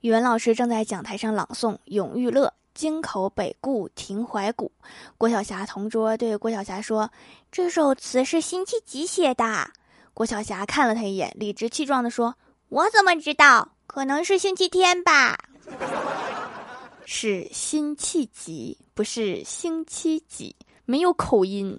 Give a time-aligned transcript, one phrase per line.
[0.00, 2.46] 语文老师正在讲台上朗诵《永遇乐》。
[2.72, 4.72] 京口北固亭怀古，
[5.18, 7.10] 郭晓霞同桌对郭晓霞说
[7.52, 9.70] ：“这首词是辛弃疾写的。”
[10.14, 12.34] 郭晓霞看了他一眼，理直气壮地说
[12.70, 13.68] ：“我怎么知道？
[13.86, 15.38] 可能是星期天吧。”
[17.04, 20.56] 是辛弃疾，不是星期几，
[20.86, 21.78] 没有口音。